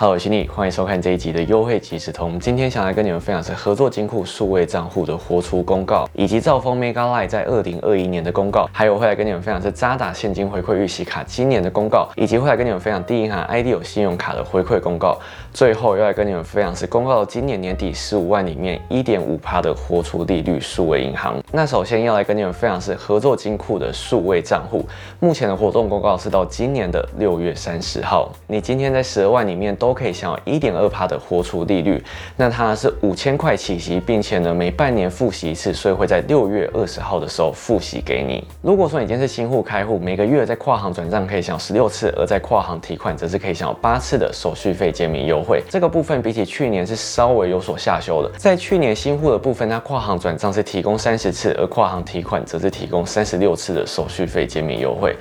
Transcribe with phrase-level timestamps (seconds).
[0.00, 2.40] Hello，我是你，欢迎收看这一集的优惠即时通。
[2.40, 15.18] 今天想来跟你们分享是合作金库数位账户的活出公告，以及兆丰 Mega Line 在二零二一年的公告，还有会来跟你们分享是渣打现金回馈预习卡今年的公告，以及会来跟你们分享第一银行 ID 有信用卡的回馈公告。
[15.52, 21.38] 最后要来跟你们分享是公告今年年底十五万里面一点五趴的活出利率数位银行。
[21.52, 24.82] 那首先要来跟你们分享是合作金库的数位账户，
[25.18, 29.89] 目前的活动公告是到今年的六月三十号，你今天在十二万里面都。
[29.90, 32.00] 都可以享有一点二趴的活储利率，
[32.36, 38.46] 那它是五千块起息，并且呢每半年付息一次，所以会在六月二十号的时候付息给你。
[38.62, 45.60] 如果说你今天是新户开户，每个月在跨行转账可以享十六次，而在跨行提款则是可以享有八次的手续费减免优惠。
[45.68, 48.30] 这个部分比起去年是稍微有所下修的。
[48.38, 55.16] 在去年新户的部分，它跨行转账是提供三十次，而跨行提款则是提供三十六次的手续费减免优惠。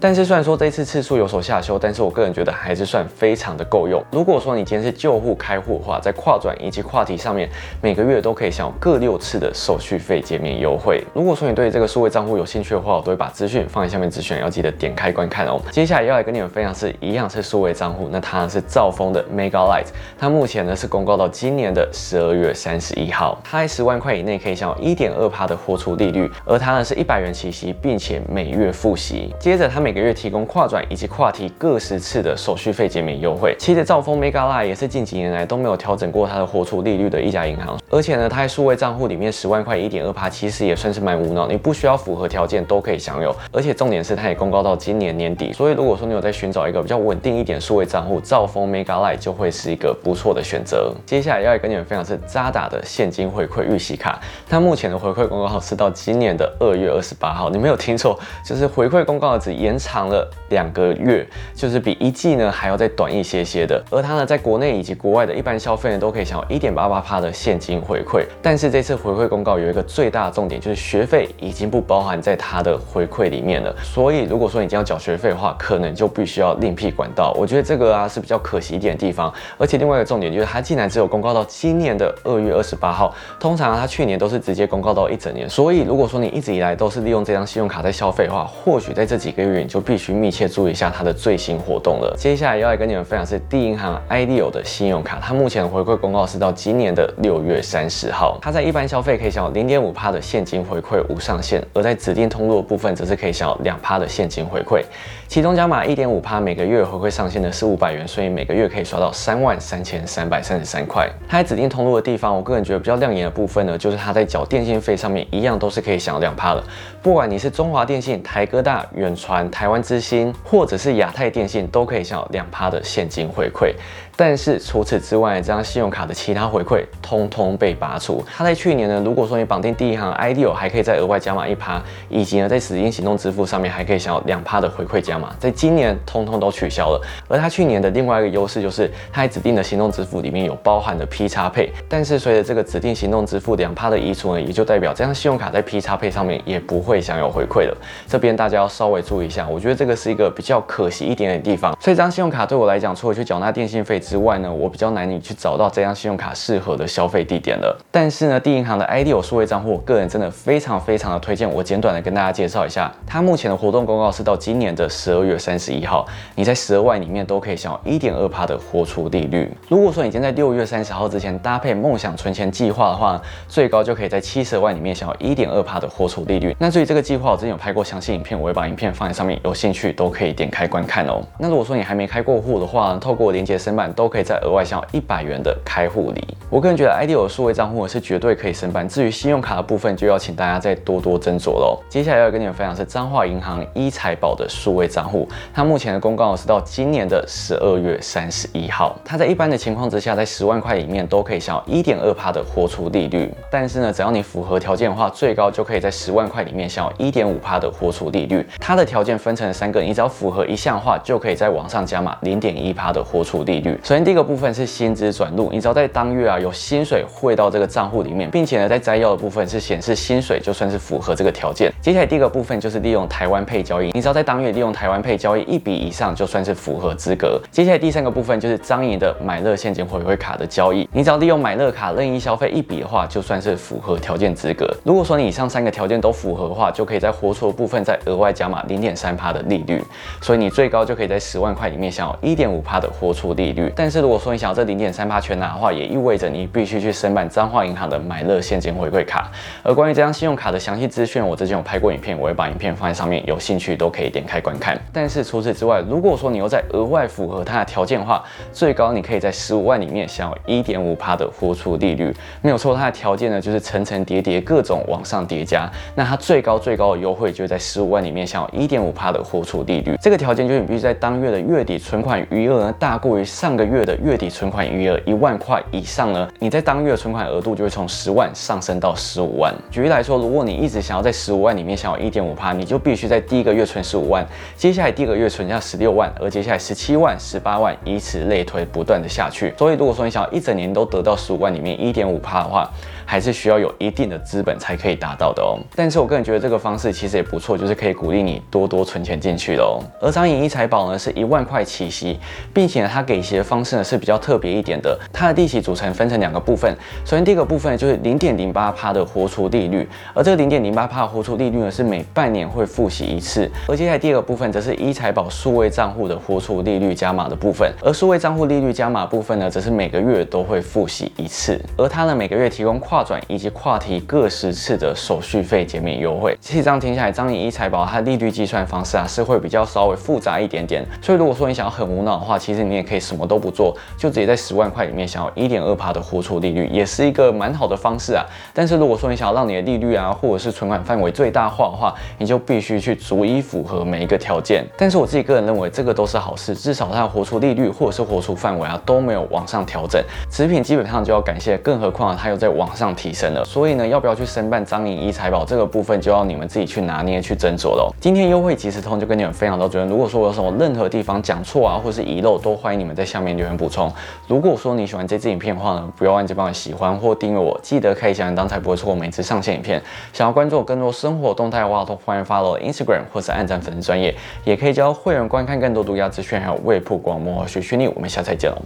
[0.00, 4.00] 但是虽然说这次次数有所下修，但是我个人觉得还是算非常的够用。
[4.12, 7.48] 如果说你今天是旧户开户的话，在跨转以及跨提上面，
[7.82, 11.02] 每个月都可以享有各六次的手续费减免优惠。
[11.12, 15.60] 如果说你对这个数位账户有兴趣的话，我都会把资讯放在下面资讯，要记得点开观看哦。
[15.72, 29.34] 接下来要来跟你们分享是一样是数位账户，那它是兆丰的 Mega Light，它目前呢是公告到今年的十二月三十一号，它在十万块以内可以享有一点二趴的活出利率，而它呢是一百元起息，并且每月付息。
[29.40, 33.56] 接着它每每个月提供跨转以及跨提各十次的手续费减免优惠。
[33.58, 37.74] 其实兆丰 Mega Line 也是近几年来都没有调整过它的活储利率的一家银行。
[37.88, 43.34] 而且呢，它在数位账户里面十万块一点二趴，其实也算是蛮无脑，你不需要符合条件都可以享有。
[43.50, 50.92] 而且重点是它也公告到今年年底，所以如果说你有在寻找一个比较稳定一点数位账户，兆丰 Mega Line 就会是一个不错的选择。
[51.06, 60.28] 接下来要来跟你们分享是渣打的现金回馈预习卡，它目前的回馈公告号是到今年的二月二十八号，你没有听错，就是回馈公告只延长了。
[60.50, 68.24] 两个月就是比一季呢还要再短一些些的，而它呢在国内以及国外的一般消费呢都可以享有一点八八趴的现金回馈。
[68.40, 73.74] 但是这次回馈公告有一个最大的重点，就是学费已经不包含在它的回馈里面了。
[73.82, 77.34] 所以如果说你今天要缴学费的话，可能就必须要另辟管道。
[77.36, 79.32] 我觉得这个啊是比较可惜一点的地方。
[79.58, 85.48] 而且另外一个重点就是它竟然只有公告到今年的二月二十八号，通常它去年都是直接公告到一整年。
[85.48, 90.08] 所以如果说你一直以来都是利用这张信用卡在消费的话，或许在这几个月就必须。
[90.18, 92.12] 密切注意一下它的最新活动了。
[92.18, 98.38] 接下来要来跟你们分享是第一银行 ideal 的信用卡，它目前回馈公告是到今年的六月三十号。
[98.42, 104.82] 它在一般消费可以享有零点五趴的现金回馈无上限，而在指定通路的部分则是可以享有两趴的现金回馈。
[105.28, 111.08] 其中加码一点五趴，每个月回馈上限的是五百元，所以每个月可以刷到三万三千三百三十三块。
[111.28, 116.64] 它在指定通路的地方，我个人觉得比较亮眼的部分呢，就是它在缴电信费上面一样都是可以享有两趴的。
[117.02, 123.74] 不管你是中华电信、台哥大、远传、台湾之星，或者是亚太电信，都可以享有两趴的现金回馈。
[124.20, 128.20] 但是除此之外，这张信用卡的其他回馈通通被拔除。
[128.26, 137.00] 它在去年呢，如果说你绑定第一行 IDO，还可以再额外加码一趴，以及呢在指定行动支付上面还可以享有两趴的回馈加码，在今年通通都取消了。
[137.28, 141.72] 而它去年的另外一个优势就是，它在指定的行动支付里面有包含的 P 叉配。
[141.88, 147.76] 但是随着这个指定行动支付两趴的移除呢，也就代表这张信用卡在 P 叉配上面也不会享有回馈了。
[148.08, 151.72] 这边大家要稍微注意一下，我觉得这个是一个比较可惜一点点的地方。
[151.80, 154.02] 所以这张信用卡对我来讲，除了去缴纳电信费。
[154.08, 157.78] 之外呢，我比较难以去找到这张信用卡适合的消费地点了。
[157.90, 161.48] 但是呢，第一银行的 ID 有数位账户，我个人真的非常非常的推荐。
[161.52, 169.54] 我简短的跟大家介绍一下，它目前的活动公告是到今年的十二月三十一号，你在十二万里面都可以享有一点二趴的活出利率。
[169.68, 176.56] 如果说你已经在六月三十号之前搭配梦想存钱计划的话，最高就可以在七十万里面享有一点二趴的活出利率。
[176.58, 181.20] 那至于这个计划，我之前有拍过详细影片，我会把影片放在上面，有兴趣都可以点开观看哦。
[181.38, 183.92] 那如果说你还没开过户的话，透过连接申办。
[183.98, 186.24] 都可以再额外享有一百元的开户礼。
[186.48, 188.88] 我个人觉得 ID 有数位账户是绝对可以申办。
[188.88, 191.76] 至于信用卡的部分，就要请大家再多多斟酌喽。
[191.88, 198.96] 接下来要跟你们分享是彰化银行一财宝的数位账户，它目前的公告是到今年的十二月三十一号。
[199.04, 203.34] 它在一般的情况之下，在十万块里面都可以享有一点二趴的活出利率。
[203.50, 208.46] 但是呢，只要你符合条件的话，最高就可以在十万块里面享有一点五趴的活出利率。
[208.60, 213.76] 它的条件分成了三个，你只要符合一项的话，就可以在往上加码零点一趴的活出利率。
[213.88, 221.72] 首先，第一个部分是薪资转入，你只要在当月啊有薪水汇到这个账户里面，并且呢在摘要的部分是显示薪水，就算是符合这个条件。
[221.80, 227.40] 接下来第一个部分就是利用台湾配交易，你只要在当月利用台湾配交易一笔以上，就算是符合资格。
[227.50, 234.70] 接下来第三个部分就是张颖的买乐现金回馈卡的交易，你只要利用买乐卡任意消费一笔的话，就算是符合条件资格。
[234.84, 239.82] 如果说你以上三个条件都符合的话，就可以在活出部分再额外加码零点三趴的利率，
[240.20, 243.72] 所以你最高就可以在十万块里面享有一点五趴的活出利率。
[243.78, 249.30] 但是如果说你想要这零点三八全拿的话，也意味着你必须去申办彰化银行的买乐现金回馈卡。
[249.62, 254.76] 而关于这张信用卡的详细资讯，我之前有拍过影片，我会把影片放在上面，有兴趣都可以点开观看。
[254.92, 262.12] 但是除此之外，如果说你又在额外符合它的条件的话，最高你可以在十五万里面享有一点五趴的活出利率。
[262.42, 265.70] 没有错，它的条件呢就是层层叠叠，各种往上叠加。
[265.94, 269.96] 那它最高最高的优惠就在十五万里面享有一点五趴的活出利率。
[270.02, 279.54] 这个条件就是你必须在当月的月底存款余额呢大过于上个月的月底存款余额一万块以上呢，你在当月存款额度就会从十万上升到十五万。
[279.70, 284.26] 举例来说，如果你一直想要在十五万里面享有一点五趴，你就必须在第一个月存十五万，
[284.56, 289.52] 接下来第一个月存下十六万，而接下来十七万、十八万，以此类推，不断的下去。
[289.58, 292.70] 所以如果说你想要一整年都得到十五万里面一点五趴的话，
[293.10, 295.58] 还是需要有一定的资本才可以达到的哦。
[295.74, 299.80] 但是我个人觉得这个方式其实也不错，就是可以鼓励你多多存钱进去的哦。
[299.98, 302.20] 而张颖一财宝呢是一万块起息，
[302.52, 304.98] 并且呢它给息的方式呢是比较特别一点的。
[305.10, 306.70] 它的利息组成分成两个部分，
[307.06, 313.50] 首先第一个部分就是零点零八趴的活出利率，而这个零点零八趴的活出利率呢是每半年会付息一次。
[313.66, 330.84] 而接下来第二个部分则是一财宝数位账户的活出利率加码的部分，而数位账户利率加码部分呢则是每个月都会付息一次，而它呢每个月提供跨跨转以及跨提各十次的手续费减免优惠，其实这样听下来，张颖一财宝它利率计算方式啊是会比较稍微复杂一点点。
[331.00, 338.24] 所以如果说你想要很无脑的话，其实你也可以什么都不做，就直接在十万块里面想要一点二趴的活出利率，也是一个蛮好的方式啊。
[338.52, 344.66] 但是如果说你想要让你的利率啊或者是存款范围最大化的话，你就必须去逐一符合每一个条件。
[344.76, 352.87] 但是我自己个人认为这个都是好事，至少它的活出利率或者是活出范围啊都没有往上调整，持品基本上就要感谢，更何况它又在往上。
[352.94, 357.92] 提升了，所以呢，要不要去申办张颖一财宝这个部分，就要你们自己去拿捏去斟酌了。
[358.00, 359.88] 今天优惠即时通就跟你们分享到这边。
[359.88, 363.92] 如果说我有什么任何地方讲错啊，或是遗漏，都欢迎你们在下面留言补充。
[364.26, 369.82] 如果说你喜欢这支影片的话呢，不要忘记帮我喜欢或订阅我，记得开小铃铛才不会错过每次上线影片。
[370.12, 374.14] 想要关注我更多生活动态的话，都欢迎 follow Instagram 或者按赞粉丝专业，
[374.44, 377.90] 也可以教会员观看更多独家资讯，还有未曝光魔学训练。
[377.94, 378.62] 我们下次再见了。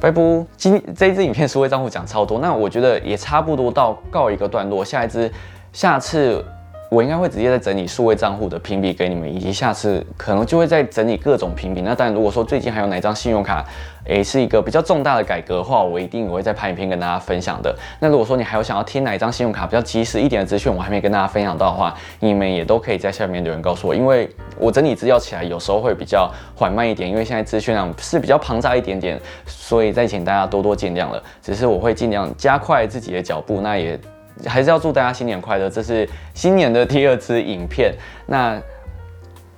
[0.00, 4.84] 拜拜，今这一支影片数位账户讲超多，那我觉得也差不多到告一个段落。
[4.84, 5.30] 下一支，
[5.72, 6.44] 下次
[6.90, 11.80] 我应该会直接在整理数位账户的评比给你们，以及下次可能就会再整理各种评比。
[11.80, 13.64] 那当然，如果说最近还有哪张信用卡，
[14.04, 17.74] 诶，是一个比较重大的改革的话，我一定也会再拍影片跟大家分享的。
[17.98, 24.28] 那如果说你还有想要听哪一张信用卡比较及时一点的资讯，我还没跟大家分享到的话，你们也都可以在下面留言告诉我，因为
[24.58, 31.20] 我整理资料起来有时候会比较缓慢一点，因为现在资讯量是比较庞大一点点，所以再请大家多多见谅了。
[31.42, 33.98] 只是我会尽量加快自己的脚步，那也
[34.46, 35.68] 还是要祝大家新年快乐。
[35.70, 37.94] 这是新年的第二支影片，
[38.26, 38.60] 那。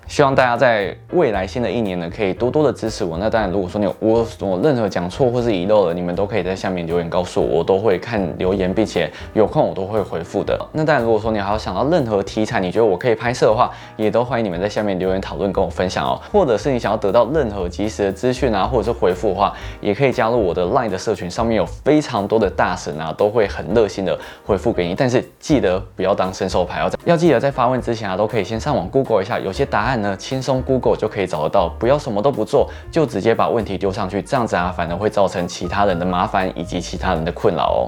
[0.09, 3.19] 希望大家在未来新的一年呢，可以多多的支持我。
[3.19, 10.59] 那当然，如果说你有我我任何讲错或是遗漏了，你们都可以在下面留言告诉我，我都会看留言，并且有空我都会回复的。
[10.73, 16.21] 那当然，如果说你还有想到任何题材，你觉得我可以拍摄的话，也都欢迎你们在下面留言讨论，跟我分享哦。
[16.33, 24.95] 或者是你想要得到任何及时的资讯啊，或者是回复的话，也可以加入我的 LINE 的社群，上面有非常多的大神啊，都会很热心的回复给你。
[24.95, 37.81] 但是记得不要当伸手牌哦，要记得在发问之前啊，都可以先上网 Google 一下，有些答案呢，轻松 Google 就可以找得到，不要什么都不做，就直接把问题丢上去，这样子啊，反而会造成其他人的麻烦以及其他人的困扰哦。